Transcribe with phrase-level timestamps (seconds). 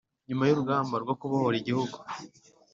[0.27, 1.97] Nyuma y urugamba rwo kubohora Igihugu